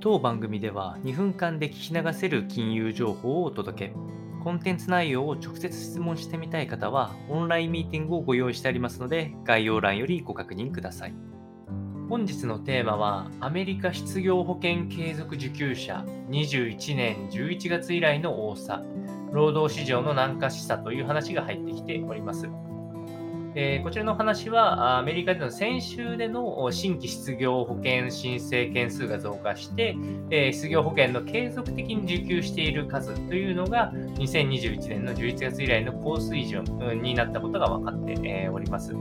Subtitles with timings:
[0.00, 3.94] 当番組では2分間で聞き流せる金融情報をお届け。
[4.44, 11.14] コンテンツ内容を直接質問してみたい方は、オンラインミーティングをご用意してありますので、概要欄よりご確認ください。
[12.08, 18.84] 本日のテーマは、アメリカ失業保険継続受給者21年11月以来の多さ、
[19.32, 22.48] 労働市場の軟化しさという話が入ってきております。
[23.60, 29.96] えー、こちらの話は、アメリカでの先週での新規失業保険申請件数が増加して、
[30.30, 36.62] えー、失業保険の継続的に受給している数というのが、2021年の11月以来の高水準
[37.02, 38.94] になったことが分かって、え、おります。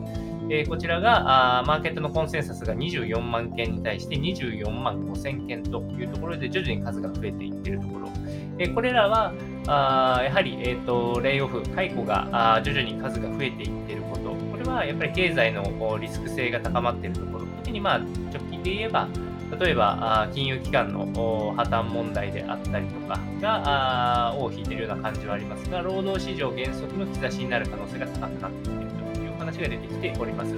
[0.50, 8.10] えこちらがあマーケットのコンセンサスが24万件に対して24万5千件というところで徐々に数が増えていっているところ。
[8.58, 9.34] えこれらは
[9.68, 14.47] あやはり、えーと、レイオフ、解雇があ徐々に数が増えていっていること。
[14.68, 17.46] はやっぱり経済のリスク性が高まっているところ。
[17.58, 19.08] 特にまあ直近で言えば、
[19.60, 21.06] 例えば、金融機関の
[21.56, 28.80] 破綻問題であったりとかが尾を引いているような感じはありますが、労働市場減速の兆しになる可能性が高くなっている
[29.14, 30.54] という話が出てきております。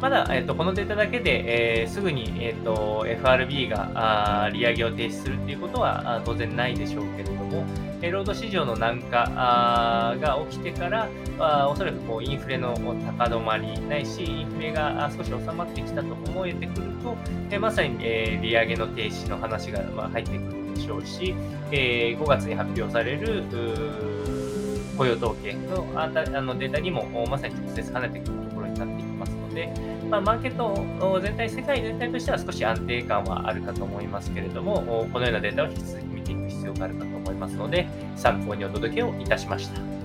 [0.00, 7.64] まだ、えーと、このデータだけで、えー、すぐに、えーと、FRB があ利上げを停止するということは当然ないでしょうけれども、
[8.00, 11.08] えー、労働市場の軟化あが起きてから
[11.40, 17.16] あおそらくこうインフレの高止まりないし、インフレが少し収まってきたと思えてくると、
[17.50, 21.34] えー、まさに、えー、利上げの停止の話が、まあ、入ってくるでしょうし、
[21.72, 23.42] えー、5月に発表される
[24.96, 26.08] 雇用統計のああ
[26.40, 28.97] のデータにもまさに直接跳ねてくるところになって
[29.48, 29.72] ので、
[30.08, 39.97] まあ、マーケット全体、世界全体としては少し安定感はあるかと思いますけれども、このようなデータを引き続き見ていく必要があるかと思いますので、参考にお届けをいたしました。